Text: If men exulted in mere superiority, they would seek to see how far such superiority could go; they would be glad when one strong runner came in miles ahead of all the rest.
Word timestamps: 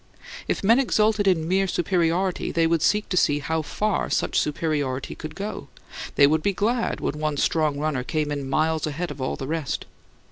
If 0.47 0.63
men 0.63 0.79
exulted 0.79 1.27
in 1.27 1.47
mere 1.47 1.67
superiority, 1.67 2.51
they 2.51 2.65
would 2.65 2.81
seek 2.81 3.07
to 3.09 3.17
see 3.17 3.37
how 3.37 3.61
far 3.61 4.09
such 4.09 4.39
superiority 4.39 5.13
could 5.13 5.35
go; 5.35 5.67
they 6.15 6.25
would 6.25 6.41
be 6.41 6.53
glad 6.53 6.99
when 6.99 7.19
one 7.19 7.37
strong 7.37 7.77
runner 7.77 8.03
came 8.03 8.31
in 8.31 8.49
miles 8.49 8.87
ahead 8.87 9.11
of 9.11 9.21
all 9.21 9.35
the 9.35 9.45
rest. 9.45 9.85